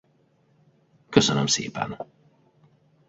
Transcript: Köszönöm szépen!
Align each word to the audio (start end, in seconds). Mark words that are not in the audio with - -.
Köszönöm 1.09 1.45
szépen! 1.45 1.97